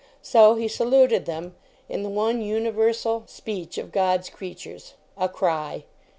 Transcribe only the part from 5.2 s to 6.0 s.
cry.